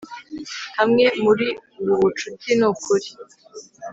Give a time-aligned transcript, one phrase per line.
[0.77, 1.47] Hamwe muri
[1.79, 3.09] ubu bucuti nukuri